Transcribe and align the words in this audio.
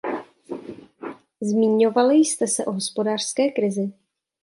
Zmíňovali 1.41 2.15
jste 2.15 2.47
se 2.47 2.65
o 2.65 2.71
hospodářské 2.71 3.49
krizi. 3.51 3.93